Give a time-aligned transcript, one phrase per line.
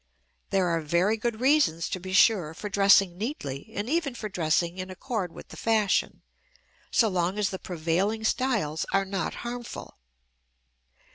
[0.49, 4.79] There are very good reasons, to be sure, for dressing neatly and even for dressing
[4.79, 6.23] in accord with the fashion,
[6.89, 9.99] so long as the prevailing styles are not harmful.